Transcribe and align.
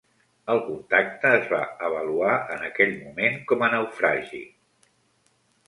El 0.53 0.61
contacte 0.69 1.33
es 1.39 1.45
va 1.51 1.59
avaluar 1.91 2.33
en 2.57 2.65
aquell 2.71 2.97
moment 3.03 3.39
com 3.53 3.65
a 3.69 3.73
naufragi. 3.77 4.43